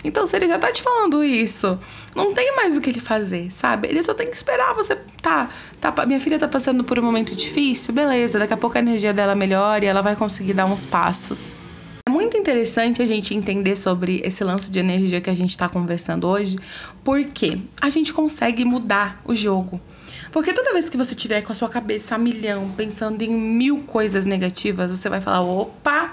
Então, 0.04 0.28
se 0.28 0.36
ele 0.36 0.48
já 0.48 0.60
tá 0.60 0.72
te 0.72 0.82
falando 0.82 1.24
isso, 1.24 1.80
não 2.14 2.34
tem 2.34 2.54
mais 2.56 2.76
o 2.76 2.82
que 2.82 2.90
ele 2.90 3.00
fazer, 3.00 3.50
sabe? 3.52 3.88
Ele 3.88 4.04
só 4.04 4.14
tem 4.14 4.30
que 4.30 4.36
esperar 4.36 4.74
você. 4.74 4.98
Tá, 5.22 5.50
tá, 5.80 6.06
minha 6.06 6.20
filha 6.20 6.38
tá 6.38 6.48
passando 6.48 6.84
por 6.84 7.00
um 7.00 7.04
momento 7.04 7.34
difícil, 7.34 7.94
beleza, 7.94 8.38
daqui 8.38 8.54
a 8.54 8.58
pouco 8.58 8.78
a 8.78 8.82
energia 8.82 9.14
dela 9.14 9.34
melhora 9.34 9.86
e 9.86 9.88
ela 9.88 10.02
vai 10.02 10.16
conseguir 10.16 10.54
dar 10.54 10.66
uns 10.66 10.86
passos. 10.86 11.56
Muito 12.24 12.38
interessante 12.38 13.02
a 13.02 13.06
gente 13.06 13.36
entender 13.36 13.76
sobre 13.76 14.22
esse 14.24 14.46
lance 14.46 14.72
de 14.72 14.80
energia 14.80 15.20
que 15.20 15.30
a 15.30 15.36
gente 15.36 15.50
está 15.50 15.68
conversando 15.68 16.26
hoje, 16.26 16.58
porque 17.04 17.60
a 17.82 17.90
gente 17.90 18.14
consegue 18.14 18.64
mudar 18.64 19.22
o 19.26 19.36
jogo. 19.36 19.78
Porque 20.32 20.54
toda 20.54 20.72
vez 20.72 20.88
que 20.88 20.96
você 20.96 21.14
tiver 21.14 21.42
com 21.42 21.52
a 21.52 21.56
sua 21.56 21.68
cabeça 21.68 22.16
a 22.16 22.18
milhão, 22.18 22.72
pensando 22.78 23.22
em 23.24 23.36
mil 23.36 23.84
coisas 23.84 24.24
negativas, 24.24 24.90
você 24.90 25.10
vai 25.10 25.20
falar: 25.20 25.42
opa, 25.42 26.13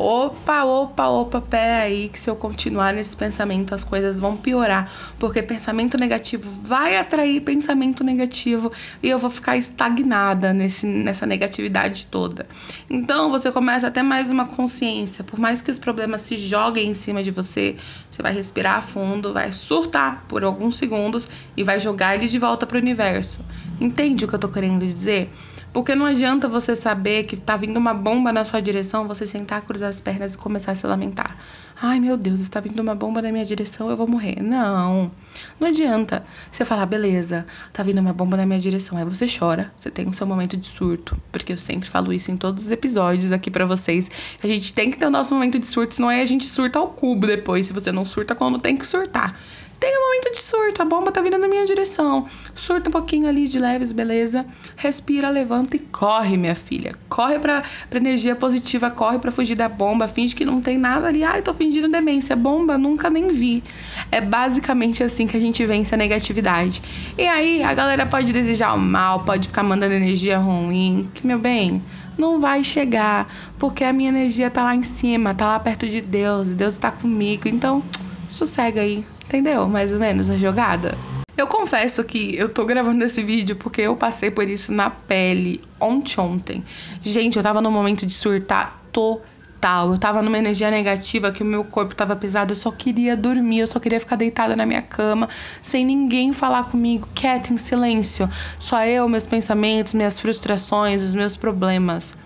Opa, 0.00 0.62
opa, 0.62 1.08
opa, 1.08 1.40
pera 1.40 1.82
aí 1.82 2.08
que 2.08 2.20
se 2.20 2.30
eu 2.30 2.36
continuar 2.36 2.94
nesse 2.94 3.16
pensamento 3.16 3.74
as 3.74 3.82
coisas 3.82 4.20
vão 4.20 4.36
piorar, 4.36 4.92
porque 5.18 5.42
pensamento 5.42 5.98
negativo 5.98 6.48
vai 6.62 6.96
atrair 6.96 7.40
pensamento 7.40 8.04
negativo 8.04 8.70
e 9.02 9.10
eu 9.10 9.18
vou 9.18 9.28
ficar 9.28 9.56
estagnada 9.56 10.52
nesse, 10.52 10.86
nessa 10.86 11.26
negatividade 11.26 12.06
toda. 12.06 12.46
Então 12.88 13.28
você 13.28 13.50
começa 13.50 13.88
a 13.88 13.90
ter 13.90 14.04
mais 14.04 14.30
uma 14.30 14.46
consciência, 14.46 15.24
por 15.24 15.40
mais 15.40 15.60
que 15.60 15.70
os 15.72 15.80
problemas 15.80 16.20
se 16.20 16.36
joguem 16.36 16.90
em 16.90 16.94
cima 16.94 17.20
de 17.20 17.32
você, 17.32 17.76
você 18.08 18.22
vai 18.22 18.32
respirar 18.32 18.80
fundo, 18.80 19.32
vai 19.32 19.50
surtar 19.52 20.26
por 20.28 20.44
alguns 20.44 20.76
segundos 20.76 21.26
e 21.56 21.64
vai 21.64 21.80
jogar 21.80 22.14
eles 22.14 22.30
de 22.30 22.38
volta 22.38 22.64
para 22.64 22.76
o 22.76 22.80
universo. 22.80 23.44
Entende 23.80 24.24
o 24.24 24.28
que 24.28 24.34
eu 24.34 24.38
tô 24.38 24.48
querendo 24.48 24.86
dizer? 24.86 25.32
Porque 25.72 25.94
não 25.94 26.06
adianta 26.06 26.48
você 26.48 26.74
saber 26.74 27.24
que 27.24 27.36
tá 27.36 27.56
vindo 27.56 27.76
uma 27.76 27.92
bomba 27.92 28.32
na 28.32 28.44
sua 28.44 28.60
direção, 28.60 29.06
você 29.06 29.26
sentar, 29.26 29.62
cruzar 29.62 29.90
as 29.90 30.00
pernas 30.00 30.34
e 30.34 30.38
começar 30.38 30.72
a 30.72 30.74
se 30.74 30.86
lamentar. 30.86 31.36
Ai, 31.80 32.00
meu 32.00 32.16
Deus, 32.16 32.40
está 32.40 32.58
vindo 32.58 32.80
uma 32.80 32.94
bomba 32.94 33.22
na 33.22 33.30
minha 33.30 33.44
direção, 33.44 33.88
eu 33.88 33.94
vou 33.94 34.08
morrer. 34.08 34.42
Não. 34.42 35.12
Não 35.60 35.68
adianta 35.68 36.24
você 36.50 36.64
falar, 36.64 36.86
beleza, 36.86 37.46
tá 37.72 37.84
vindo 37.84 38.00
uma 38.00 38.12
bomba 38.12 38.36
na 38.36 38.44
minha 38.44 38.58
direção. 38.58 38.98
Aí 38.98 39.04
você 39.04 39.26
chora, 39.28 39.72
você 39.78 39.88
tem 39.88 40.08
o 40.08 40.12
seu 40.12 40.26
momento 40.26 40.56
de 40.56 40.66
surto. 40.66 41.16
Porque 41.30 41.52
eu 41.52 41.58
sempre 41.58 41.88
falo 41.88 42.12
isso 42.12 42.32
em 42.32 42.36
todos 42.36 42.64
os 42.64 42.70
episódios 42.72 43.30
aqui 43.30 43.48
para 43.48 43.64
vocês. 43.64 44.10
A 44.42 44.46
gente 44.48 44.74
tem 44.74 44.90
que 44.90 44.98
ter 44.98 45.06
o 45.06 45.10
nosso 45.10 45.32
momento 45.32 45.58
de 45.58 45.66
surto, 45.66 45.94
senão 45.94 46.08
aí 46.08 46.20
a 46.20 46.26
gente 46.26 46.46
surta 46.46 46.80
ao 46.80 46.88
cubo 46.88 47.26
depois. 47.26 47.68
Se 47.68 47.72
você 47.72 47.92
não 47.92 48.04
surta 48.04 48.34
quando 48.34 48.58
tem 48.58 48.76
que 48.76 48.86
surtar. 48.86 49.38
Tem 49.80 49.96
um 49.96 50.08
momento 50.08 50.32
de 50.32 50.40
surto, 50.40 50.82
a 50.82 50.84
bomba 50.84 51.12
tá 51.12 51.20
vindo 51.20 51.38
na 51.38 51.46
minha 51.46 51.64
direção. 51.64 52.26
Surta 52.52 52.88
um 52.88 52.92
pouquinho 52.92 53.28
ali 53.28 53.46
de 53.46 53.60
leves, 53.60 53.92
beleza? 53.92 54.44
Respira, 54.76 55.28
levanta 55.28 55.76
e 55.76 55.78
corre, 55.78 56.36
minha 56.36 56.56
filha. 56.56 56.96
Corre 57.08 57.38
pra, 57.38 57.62
pra 57.88 58.00
energia 58.00 58.34
positiva, 58.34 58.90
corre 58.90 59.20
pra 59.20 59.30
fugir 59.30 59.54
da 59.54 59.68
bomba, 59.68 60.08
finge 60.08 60.34
que 60.34 60.44
não 60.44 60.60
tem 60.60 60.76
nada 60.76 61.06
ali. 61.06 61.22
Ai, 61.22 61.42
tô 61.42 61.54
fingindo 61.54 61.88
demência. 61.88 62.34
Bomba, 62.34 62.76
nunca 62.76 63.08
nem 63.08 63.30
vi. 63.30 63.62
É 64.10 64.20
basicamente 64.20 65.04
assim 65.04 65.28
que 65.28 65.36
a 65.36 65.40
gente 65.40 65.64
vence 65.64 65.94
a 65.94 65.98
negatividade. 65.98 66.82
E 67.16 67.26
aí, 67.28 67.62
a 67.62 67.72
galera 67.72 68.04
pode 68.04 68.32
desejar 68.32 68.74
o 68.74 68.78
mal, 68.78 69.20
pode 69.20 69.46
ficar 69.46 69.62
mandando 69.62 69.94
energia 69.94 70.38
ruim. 70.38 71.08
Que, 71.14 71.24
meu 71.24 71.38
bem, 71.38 71.80
não 72.16 72.40
vai 72.40 72.64
chegar, 72.64 73.32
porque 73.56 73.84
a 73.84 73.92
minha 73.92 74.08
energia 74.08 74.50
tá 74.50 74.64
lá 74.64 74.74
em 74.74 74.82
cima, 74.82 75.34
tá 75.34 75.46
lá 75.46 75.60
perto 75.60 75.86
de 75.88 76.00
Deus, 76.00 76.48
Deus 76.48 76.78
tá 76.78 76.90
comigo. 76.90 77.46
Então, 77.46 77.84
sossega 78.28 78.80
aí, 78.80 79.06
Entendeu? 79.28 79.68
Mais 79.68 79.92
ou 79.92 79.98
menos 79.98 80.30
a 80.30 80.38
jogada. 80.38 80.96
Eu 81.36 81.46
confesso 81.46 82.02
que 82.02 82.34
eu 82.34 82.48
tô 82.48 82.64
gravando 82.64 83.04
esse 83.04 83.22
vídeo 83.22 83.54
porque 83.56 83.82
eu 83.82 83.94
passei 83.94 84.30
por 84.30 84.48
isso 84.48 84.72
na 84.72 84.88
pele 84.88 85.60
ontem 85.78 86.18
ontem. 86.18 86.64
Gente, 87.02 87.36
eu 87.36 87.42
tava 87.42 87.60
no 87.60 87.70
momento 87.70 88.06
de 88.06 88.14
surtar 88.14 88.82
total. 88.90 89.92
Eu 89.92 89.98
tava 89.98 90.22
numa 90.22 90.38
energia 90.38 90.70
negativa 90.70 91.30
que 91.30 91.42
o 91.42 91.46
meu 91.46 91.62
corpo 91.62 91.94
tava 91.94 92.16
pesado, 92.16 92.52
eu 92.52 92.56
só 92.56 92.72
queria 92.72 93.14
dormir, 93.16 93.58
eu 93.58 93.66
só 93.66 93.78
queria 93.78 94.00
ficar 94.00 94.16
deitada 94.16 94.56
na 94.56 94.64
minha 94.64 94.80
cama, 94.82 95.28
sem 95.60 95.84
ninguém 95.84 96.32
falar 96.32 96.64
comigo, 96.64 97.06
quieta, 97.14 97.52
em 97.52 97.58
silêncio. 97.58 98.28
Só 98.58 98.84
eu, 98.86 99.06
meus 99.08 99.26
pensamentos, 99.26 99.92
minhas 99.92 100.18
frustrações, 100.18 101.02
os 101.02 101.14
meus 101.14 101.36
problemas. 101.36 102.16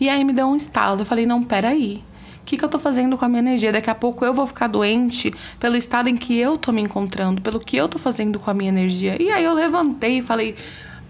E 0.00 0.08
aí 0.08 0.24
me 0.24 0.32
deu 0.32 0.46
um 0.46 0.56
estalo. 0.56 1.02
Eu 1.02 1.06
falei: 1.06 1.24
"Não, 1.24 1.42
peraí 1.42 2.04
que, 2.48 2.56
que 2.56 2.64
eu 2.64 2.68
tô 2.68 2.78
fazendo 2.78 3.18
com 3.18 3.26
a 3.26 3.28
minha 3.28 3.40
energia? 3.40 3.70
Daqui 3.70 3.90
a 3.90 3.94
pouco 3.94 4.24
eu 4.24 4.32
vou 4.32 4.46
ficar 4.46 4.68
doente 4.68 5.34
pelo 5.60 5.76
estado 5.76 6.08
em 6.08 6.16
que 6.16 6.38
eu 6.38 6.56
tô 6.56 6.72
me 6.72 6.80
encontrando, 6.80 7.42
pelo 7.42 7.60
que 7.60 7.76
eu 7.76 7.86
tô 7.86 7.98
fazendo 7.98 8.38
com 8.38 8.50
a 8.50 8.54
minha 8.54 8.70
energia. 8.70 9.20
E 9.22 9.30
aí 9.30 9.44
eu 9.44 9.52
levantei 9.52 10.18
e 10.18 10.22
falei: 10.22 10.54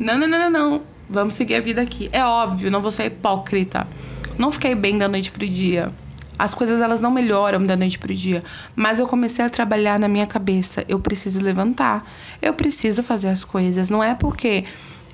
não, 0.01 0.19
não, 0.19 0.27
não, 0.27 0.39
não, 0.39 0.51
não. 0.51 0.83
Vamos 1.09 1.35
seguir 1.35 1.55
a 1.55 1.61
vida 1.61 1.81
aqui. 1.81 2.11
É 2.13 2.25
óbvio, 2.25 2.73
não 2.73 2.83
vou 2.83 2.91
ser 2.91 3.05
hipócrita. 3.05 3.87
Não 4.37 4.51
fiquei 4.51 4.75
bem 4.75 4.99
da 4.99 5.07
noite 5.07 5.31
pro 5.31 5.47
dia. 5.47 5.93
As 6.37 6.55
coisas 6.55 6.81
elas 6.81 7.01
não 7.01 7.11
melhoram 7.11 7.65
da 7.65 7.77
noite 7.77 7.99
pro 7.99 8.13
dia, 8.13 8.43
mas 8.75 8.99
eu 8.99 9.07
comecei 9.07 9.45
a 9.45 9.51
trabalhar 9.51 9.99
na 9.99 10.09
minha 10.09 10.27
cabeça. 10.27 10.85
Eu 10.89 10.99
preciso 10.99 11.41
levantar. 11.41 12.05
Eu 12.43 12.53
preciso 12.53 13.01
fazer 13.01 13.29
as 13.29 13.45
coisas. 13.45 13.89
Não 13.89 14.03
é 14.03 14.13
porque 14.13 14.65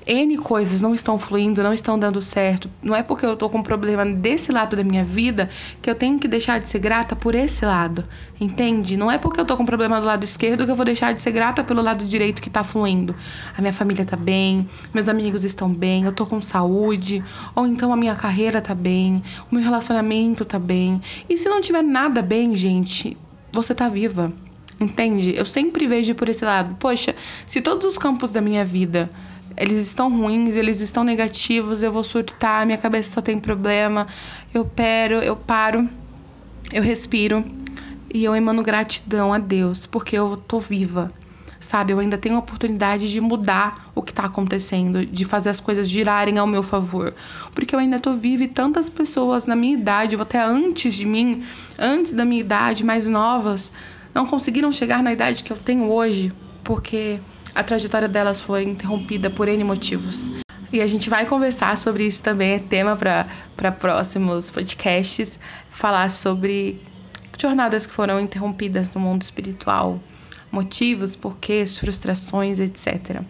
N 0.07 0.37
coisas 0.37 0.81
não 0.81 0.93
estão 0.93 1.17
fluindo, 1.17 1.63
não 1.63 1.73
estão 1.73 1.97
dando 1.97 2.21
certo. 2.21 2.69
Não 2.81 2.95
é 2.95 3.01
porque 3.01 3.25
eu 3.25 3.35
tô 3.35 3.49
com 3.49 3.57
um 3.57 3.63
problema 3.63 4.05
desse 4.05 4.51
lado 4.51 4.75
da 4.75 4.83
minha 4.83 5.03
vida 5.03 5.49
que 5.81 5.89
eu 5.89 5.95
tenho 5.95 6.19
que 6.19 6.27
deixar 6.27 6.59
de 6.59 6.67
ser 6.67 6.77
grata 6.77 7.15
por 7.15 7.33
esse 7.33 7.65
lado. 7.65 8.05
Entende? 8.39 8.95
Não 8.95 9.09
é 9.09 9.17
porque 9.17 9.39
eu 9.39 9.45
tô 9.45 9.57
com 9.57 9.63
um 9.63 9.65
problema 9.65 9.99
do 9.99 10.05
lado 10.05 10.23
esquerdo 10.23 10.63
que 10.63 10.71
eu 10.71 10.75
vou 10.75 10.85
deixar 10.85 11.13
de 11.13 11.21
ser 11.21 11.31
grata 11.31 11.63
pelo 11.63 11.81
lado 11.81 12.05
direito 12.05 12.41
que 12.41 12.49
tá 12.49 12.63
fluindo. 12.63 13.15
A 13.57 13.61
minha 13.61 13.73
família 13.73 14.05
tá 14.05 14.15
bem, 14.15 14.69
meus 14.93 15.09
amigos 15.09 15.43
estão 15.43 15.73
bem, 15.73 16.03
eu 16.03 16.11
tô 16.11 16.25
com 16.25 16.39
saúde, 16.39 17.23
ou 17.55 17.65
então 17.65 17.91
a 17.91 17.97
minha 17.97 18.15
carreira 18.15 18.61
tá 18.61 18.75
bem, 18.75 19.23
o 19.51 19.55
meu 19.55 19.63
relacionamento 19.63 20.45
tá 20.45 20.59
bem. 20.59 21.01
E 21.27 21.35
se 21.35 21.49
não 21.49 21.61
tiver 21.61 21.81
nada 21.81 22.21
bem, 22.21 22.55
gente, 22.55 23.17
você 23.51 23.73
tá 23.73 23.89
viva. 23.89 24.31
Entende? 24.79 25.33
Eu 25.35 25.45
sempre 25.45 25.87
vejo 25.87 26.13
por 26.15 26.27
esse 26.27 26.43
lado. 26.43 26.75
Poxa, 26.75 27.15
se 27.45 27.61
todos 27.61 27.85
os 27.85 27.97
campos 27.97 28.29
da 28.29 28.41
minha 28.41 28.65
vida 28.65 29.09
eles 29.57 29.87
estão 29.87 30.09
ruins, 30.09 30.55
eles 30.55 30.81
estão 30.81 31.03
negativos, 31.03 31.81
eu 31.81 31.91
vou 31.91 32.03
surtar, 32.03 32.65
minha 32.65 32.77
cabeça 32.77 33.13
só 33.13 33.21
tem 33.21 33.39
problema. 33.39 34.07
Eu 34.53 34.65
paro, 34.65 35.15
eu 35.15 35.35
paro, 35.35 35.89
eu 36.71 36.83
respiro 36.83 37.43
e 38.13 38.23
eu 38.23 38.35
emano 38.35 38.63
gratidão 38.63 39.33
a 39.33 39.37
Deus, 39.37 39.85
porque 39.85 40.17
eu 40.17 40.37
tô 40.37 40.59
viva. 40.59 41.11
Sabe, 41.59 41.93
eu 41.93 41.99
ainda 41.99 42.17
tenho 42.17 42.35
a 42.35 42.39
oportunidade 42.39 43.11
de 43.11 43.19
mudar 43.19 43.89
o 43.95 44.01
que 44.01 44.13
tá 44.13 44.25
acontecendo, 44.25 45.05
de 45.05 45.25
fazer 45.25 45.49
as 45.49 45.59
coisas 45.59 45.89
girarem 45.89 46.37
ao 46.37 46.45
meu 46.45 46.61
favor. 46.61 47.15
Porque 47.55 47.73
eu 47.73 47.79
ainda 47.79 47.99
tô 47.99 48.13
viva 48.13 48.43
e 48.43 48.47
tantas 48.47 48.87
pessoas 48.89 49.45
na 49.45 49.55
minha 49.55 49.73
idade, 49.73 50.15
ou 50.15 50.21
até 50.21 50.39
antes 50.39 50.93
de 50.93 51.05
mim, 51.05 51.43
antes 51.79 52.11
da 52.11 52.23
minha 52.23 52.41
idade, 52.41 52.83
mais 52.83 53.07
novas, 53.07 53.71
não 54.13 54.25
conseguiram 54.27 54.71
chegar 54.71 55.01
na 55.01 55.11
idade 55.11 55.43
que 55.43 55.51
eu 55.51 55.57
tenho 55.57 55.89
hoje, 55.89 56.31
porque 56.63 57.19
a 57.55 57.63
trajetória 57.63 58.07
delas 58.07 58.41
foi 58.41 58.63
interrompida 58.63 59.29
por 59.29 59.47
N 59.47 59.63
motivos. 59.63 60.29
E 60.73 60.81
a 60.81 60.87
gente 60.87 61.09
vai 61.09 61.25
conversar 61.25 61.77
sobre 61.77 62.05
isso 62.05 62.21
também, 62.21 62.55
é 62.55 62.59
tema 62.59 62.97
para 62.97 63.71
próximos 63.71 64.51
podcasts, 64.51 65.39
falar 65.69 66.11
sobre 66.11 66.81
jornadas 67.39 67.85
que 67.85 67.93
foram 67.93 68.19
interrompidas 68.19 68.93
no 68.93 68.99
mundo 68.99 69.21
espiritual, 69.21 70.01
motivos, 70.51 71.15
porquês, 71.15 71.77
frustrações, 71.77 72.59
etc. 72.59 73.21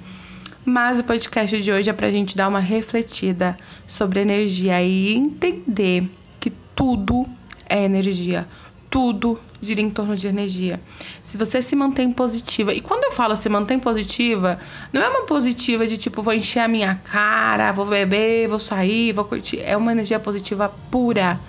Mas 0.65 0.97
o 0.97 1.03
podcast 1.03 1.61
de 1.61 1.71
hoje 1.71 1.91
é 1.91 1.93
para 1.93 2.07
a 2.07 2.11
gente 2.11 2.35
dar 2.35 2.47
uma 2.47 2.59
refletida 2.59 3.55
sobre 3.85 4.21
energia 4.21 4.81
e 4.81 5.13
entender 5.13 6.09
que 6.39 6.51
tudo 6.75 7.27
é 7.69 7.83
energia 7.83 8.47
tudo 8.95 9.37
gira 9.65 9.81
em 9.81 9.89
torno 9.89 10.15
de 10.15 10.27
energia. 10.27 10.79
Se 11.23 11.37
você 11.37 11.61
se 11.61 11.75
mantém 11.75 12.11
positiva, 12.11 12.73
e 12.73 12.81
quando 12.81 13.03
eu 13.05 13.11
falo 13.11 13.35
se 13.35 13.49
mantém 13.49 13.79
positiva, 13.79 14.59
não 14.93 15.01
é 15.01 15.09
uma 15.09 15.25
positiva 15.25 15.85
de 15.87 15.97
tipo, 15.97 16.21
vou 16.21 16.33
encher 16.33 16.59
a 16.59 16.67
minha 16.67 16.95
cara, 16.95 17.71
vou 17.71 17.85
beber, 17.85 18.47
vou 18.47 18.59
sair, 18.59 19.11
vou 19.11 19.25
curtir. 19.25 19.61
É 19.61 19.75
uma 19.75 19.91
energia 19.91 20.19
positiva 20.19 20.69
pura. 20.91 21.39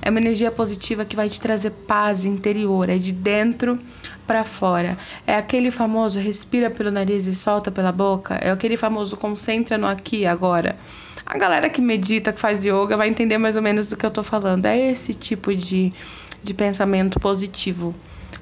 É 0.00 0.10
uma 0.10 0.20
energia 0.20 0.50
positiva 0.50 1.04
que 1.04 1.16
vai 1.16 1.28
te 1.28 1.40
trazer 1.40 1.70
paz 1.70 2.24
interior, 2.24 2.88
é 2.88 2.96
de 2.96 3.12
dentro 3.12 3.78
para 4.26 4.44
fora. 4.44 4.96
É 5.26 5.36
aquele 5.36 5.70
famoso 5.70 6.18
respira 6.18 6.70
pelo 6.70 6.90
nariz 6.90 7.26
e 7.26 7.34
solta 7.34 7.70
pela 7.70 7.92
boca, 7.92 8.34
é 8.34 8.50
aquele 8.50 8.76
famoso 8.76 9.16
concentra 9.16 9.76
no 9.76 9.86
aqui 9.86 10.26
agora. 10.26 10.76
A 11.24 11.36
galera 11.36 11.68
que 11.68 11.80
medita, 11.80 12.32
que 12.32 12.38
faz 12.38 12.64
yoga, 12.64 12.96
vai 12.96 13.08
entender 13.08 13.36
mais 13.36 13.56
ou 13.56 13.62
menos 13.62 13.88
do 13.88 13.96
que 13.96 14.06
eu 14.06 14.10
tô 14.12 14.22
falando. 14.22 14.64
É 14.66 14.78
esse 14.78 15.12
tipo 15.12 15.52
de 15.52 15.92
de 16.46 16.54
pensamento 16.54 17.18
positivo. 17.20 17.94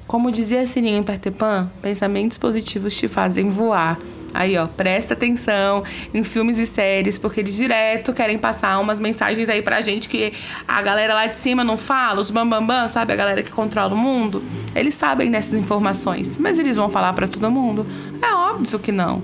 Como 0.07 0.31
dizia 0.31 0.65
Sininho 0.65 0.99
em 0.99 1.03
Peter 1.03 1.33
Pan, 1.33 1.69
pensamentos 1.81 2.37
positivos 2.37 2.95
te 2.95 3.07
fazem 3.07 3.49
voar. 3.49 3.99
Aí, 4.33 4.57
ó, 4.57 4.67
presta 4.67 5.13
atenção 5.13 5.83
em 6.13 6.21
filmes 6.23 6.57
e 6.57 6.65
séries, 6.65 7.17
porque 7.17 7.39
eles 7.39 7.55
direto 7.55 8.13
querem 8.13 8.37
passar 8.37 8.79
umas 8.79 8.99
mensagens 8.99 9.47
aí 9.49 9.61
pra 9.61 9.81
gente 9.81 10.09
que 10.09 10.33
a 10.67 10.81
galera 10.81 11.13
lá 11.13 11.25
de 11.25 11.39
cima 11.39 11.63
não 11.63 11.77
fala, 11.77 12.19
os 12.19 12.29
bambambam, 12.29 12.67
bam, 12.67 12.81
bam, 12.81 12.89
sabe? 12.89 13.13
A 13.13 13.15
galera 13.15 13.41
que 13.41 13.51
controla 13.51 13.93
o 13.93 13.97
mundo. 13.97 14.43
Eles 14.75 14.93
sabem 14.93 15.31
dessas 15.31 15.53
informações, 15.53 16.37
mas 16.37 16.59
eles 16.59 16.75
vão 16.75 16.89
falar 16.89 17.13
para 17.13 17.27
todo 17.27 17.49
mundo? 17.49 17.87
É 18.21 18.33
óbvio 18.33 18.77
que 18.77 18.91
não. 18.91 19.23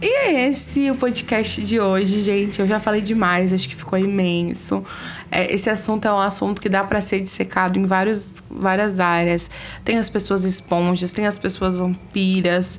E 0.00 0.06
é 0.06 0.48
esse 0.48 0.88
o 0.92 0.94
podcast 0.94 1.60
de 1.64 1.80
hoje, 1.80 2.22
gente. 2.22 2.60
Eu 2.60 2.66
já 2.66 2.78
falei 2.78 3.00
demais, 3.00 3.52
acho 3.52 3.68
que 3.68 3.74
ficou 3.74 3.98
imenso. 3.98 4.84
É, 5.28 5.52
esse 5.52 5.68
assunto 5.68 6.06
é 6.06 6.12
um 6.12 6.18
assunto 6.18 6.62
que 6.62 6.68
dá 6.68 6.84
para 6.84 7.00
ser 7.00 7.20
dissecado 7.20 7.80
em 7.80 7.84
vários, 7.84 8.32
várias 8.48 9.00
áreas. 9.00 9.50
Tem 9.84 9.98
as 9.98 10.08
pessoas 10.08 10.44
esponjas, 10.44 11.10
tem 11.10 11.26
as 11.26 11.36
pessoas 11.36 11.74
vampiras. 11.74 12.78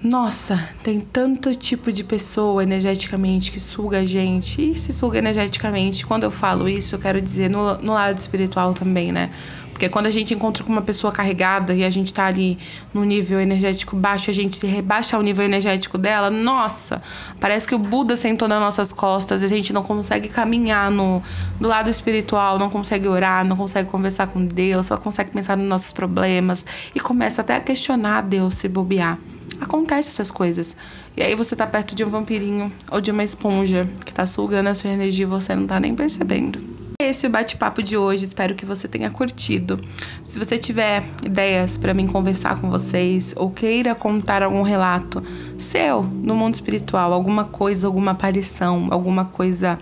Nossa, 0.00 0.62
tem 0.84 1.00
tanto 1.00 1.52
tipo 1.54 1.90
de 1.90 2.04
pessoa 2.04 2.62
energeticamente 2.62 3.50
que 3.50 3.58
suga 3.58 4.00
a 4.00 4.04
gente 4.04 4.70
e 4.70 4.76
se 4.76 4.92
suga 4.92 5.18
energeticamente. 5.18 6.06
Quando 6.06 6.22
eu 6.22 6.30
falo 6.30 6.68
isso, 6.68 6.94
eu 6.94 6.98
quero 7.00 7.20
dizer 7.20 7.50
no, 7.50 7.78
no 7.78 7.92
lado 7.92 8.18
espiritual 8.18 8.72
também, 8.72 9.10
né? 9.10 9.30
Porque 9.74 9.88
quando 9.88 10.06
a 10.06 10.10
gente 10.10 10.32
encontra 10.32 10.62
com 10.62 10.70
uma 10.70 10.82
pessoa 10.82 11.12
carregada 11.12 11.74
e 11.74 11.82
a 11.82 11.90
gente 11.90 12.14
tá 12.14 12.26
ali 12.26 12.56
no 12.94 13.02
nível 13.04 13.40
energético 13.40 13.96
baixo, 13.96 14.30
a 14.30 14.32
gente 14.32 14.56
se 14.56 14.68
rebaixa 14.68 15.16
ao 15.16 15.22
nível 15.22 15.44
energético 15.44 15.98
dela, 15.98 16.30
nossa, 16.30 17.02
parece 17.40 17.66
que 17.66 17.74
o 17.74 17.78
Buda 17.78 18.16
sentou 18.16 18.46
nas 18.46 18.60
nossas 18.60 18.92
costas 18.92 19.42
a 19.42 19.48
gente 19.48 19.72
não 19.72 19.82
consegue 19.82 20.28
caminhar 20.28 20.92
no, 20.92 21.20
no 21.58 21.66
lado 21.66 21.90
espiritual, 21.90 22.56
não 22.56 22.70
consegue 22.70 23.08
orar, 23.08 23.44
não 23.44 23.56
consegue 23.56 23.90
conversar 23.90 24.28
com 24.28 24.46
Deus, 24.46 24.86
só 24.86 24.96
consegue 24.96 25.32
pensar 25.32 25.56
nos 25.56 25.66
nossos 25.66 25.92
problemas 25.92 26.64
e 26.94 27.00
começa 27.00 27.40
até 27.40 27.56
a 27.56 27.60
questionar 27.60 28.22
Deus 28.22 28.54
se 28.54 28.68
bobear. 28.68 29.18
Acontece 29.60 30.08
essas 30.08 30.30
coisas. 30.30 30.76
E 31.16 31.22
aí 31.22 31.34
você 31.34 31.56
tá 31.56 31.66
perto 31.66 31.96
de 31.96 32.04
um 32.04 32.08
vampirinho 32.08 32.72
ou 32.90 33.00
de 33.00 33.10
uma 33.10 33.24
esponja 33.24 33.88
que 34.06 34.14
tá 34.14 34.24
sugando 34.24 34.68
a 34.68 34.74
sua 34.74 34.90
energia 34.90 35.24
e 35.24 35.28
você 35.28 35.54
não 35.54 35.66
tá 35.66 35.80
nem 35.80 35.94
percebendo. 35.96 36.83
Esse 37.04 37.26
o 37.26 37.30
bate-papo 37.30 37.82
de 37.82 37.98
hoje, 37.98 38.24
espero 38.24 38.54
que 38.54 38.64
você 38.64 38.88
tenha 38.88 39.10
curtido. 39.10 39.78
Se 40.24 40.38
você 40.38 40.56
tiver 40.56 41.04
ideias 41.22 41.76
para 41.76 41.92
mim 41.92 42.06
conversar 42.06 42.58
com 42.58 42.70
vocês 42.70 43.34
ou 43.36 43.50
queira 43.50 43.94
contar 43.94 44.42
algum 44.42 44.62
relato 44.62 45.22
seu 45.58 46.02
no 46.02 46.34
mundo 46.34 46.54
espiritual, 46.54 47.12
alguma 47.12 47.44
coisa, 47.44 47.86
alguma 47.86 48.12
aparição, 48.12 48.88
alguma 48.90 49.26
coisa 49.26 49.78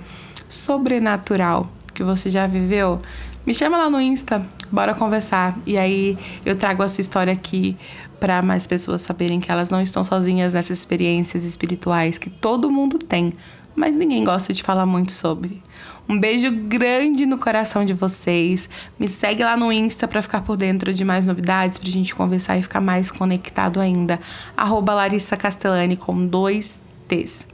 sobrenatural 0.49 1.71
que 1.95 2.03
você 2.03 2.29
já 2.29 2.49
viveu, 2.49 3.01
me 3.47 3.55
chama 3.55 3.77
lá 3.77 3.89
no 3.89 4.01
Insta, 4.01 4.45
bora 4.73 4.93
conversar. 4.93 5.57
E 5.65 5.79
aí 5.79 6.19
eu 6.45 6.57
trago 6.57 6.83
a 6.83 6.89
sua 6.89 7.03
história 7.03 7.33
aqui 7.33 7.77
para 8.19 8.43
mais 8.43 8.67
pessoas 8.67 9.03
saberem 9.03 9.39
que 9.39 9.51
elas 9.51 9.71
não 9.71 9.81
estão 9.81 10.03
sozinhas 10.03 10.55
nessas 10.55 10.79
experiências 10.79 11.45
espirituais 11.45 12.19
que 12.19 12.31
todo 12.31 12.69
mundo 12.69 12.99
tem, 12.99 13.33
mas 13.75 13.97
ninguém 13.97 14.25
gosta 14.25 14.53
de 14.53 14.63
falar 14.63 14.87
muito 14.87 15.13
sobre. 15.13 15.63
Um 16.09 16.19
beijo 16.19 16.51
grande 16.51 17.25
no 17.25 17.39
coração 17.39 17.85
de 17.85 17.95
vocês. 17.95 18.69
Me 18.99 19.07
segue 19.07 19.45
lá 19.45 19.57
no 19.57 19.73
Insta 19.73 20.09
para 20.09 20.21
ficar 20.21 20.43
por 20.43 20.57
dentro 20.57 20.93
de 20.93 21.05
mais 21.05 21.27
novidades, 21.27 21.79
pra 21.79 21.89
gente 21.89 22.15
conversar 22.15 22.59
e 22.59 22.63
ficar 22.63 22.81
mais 22.81 23.11
conectado 23.11 23.81
ainda. 23.81 24.21
Arroba 24.57 24.95
Larissa 24.95 25.37
Castellani 25.37 25.97
com 25.97 26.27
dois 26.27 26.83
T's. 27.09 27.47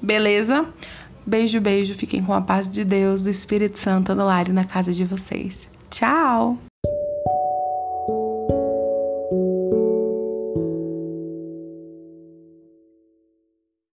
Beleza? 0.00 0.66
Beijo, 1.24 1.60
beijo. 1.60 1.94
Fiquem 1.94 2.22
com 2.22 2.34
a 2.34 2.40
paz 2.40 2.68
de 2.68 2.84
Deus, 2.84 3.22
do 3.22 3.30
Espírito 3.30 3.78
Santo 3.78 4.14
no 4.14 4.24
lar 4.24 4.48
e 4.48 4.52
na 4.52 4.64
casa 4.64 4.92
de 4.92 5.04
vocês. 5.04 5.68
Tchau! 5.88 6.58